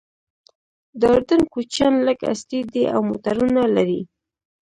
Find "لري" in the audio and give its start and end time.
3.75-4.01